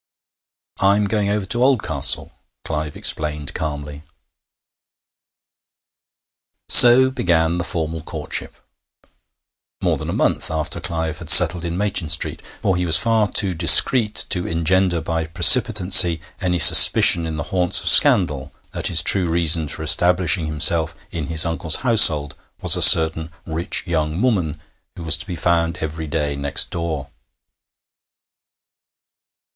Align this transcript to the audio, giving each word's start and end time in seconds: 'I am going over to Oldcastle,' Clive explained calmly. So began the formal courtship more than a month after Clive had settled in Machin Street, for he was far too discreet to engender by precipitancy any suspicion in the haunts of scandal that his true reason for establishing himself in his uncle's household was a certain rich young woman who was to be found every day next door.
'I 0.79 0.95
am 0.95 1.05
going 1.05 1.29
over 1.29 1.45
to 1.45 1.63
Oldcastle,' 1.63 2.31
Clive 2.65 2.95
explained 2.97 3.53
calmly. 3.53 4.01
So 6.67 7.11
began 7.11 7.59
the 7.59 7.63
formal 7.63 8.01
courtship 8.01 8.55
more 9.79 9.97
than 9.97 10.09
a 10.09 10.13
month 10.13 10.49
after 10.49 10.79
Clive 10.81 11.19
had 11.19 11.29
settled 11.29 11.63
in 11.63 11.77
Machin 11.77 12.09
Street, 12.09 12.41
for 12.63 12.75
he 12.75 12.83
was 12.83 12.97
far 12.97 13.27
too 13.31 13.53
discreet 13.53 14.25
to 14.29 14.47
engender 14.47 15.01
by 15.01 15.27
precipitancy 15.27 16.19
any 16.41 16.57
suspicion 16.57 17.27
in 17.27 17.37
the 17.37 17.43
haunts 17.53 17.81
of 17.81 17.87
scandal 17.87 18.51
that 18.71 18.87
his 18.87 19.03
true 19.03 19.29
reason 19.29 19.67
for 19.67 19.83
establishing 19.83 20.47
himself 20.47 20.95
in 21.11 21.27
his 21.27 21.45
uncle's 21.45 21.75
household 21.85 22.33
was 22.59 22.75
a 22.75 22.81
certain 22.81 23.29
rich 23.45 23.83
young 23.85 24.19
woman 24.19 24.59
who 24.95 25.03
was 25.03 25.15
to 25.19 25.27
be 25.27 25.35
found 25.35 25.77
every 25.77 26.07
day 26.07 26.35
next 26.35 26.71
door. 26.71 27.11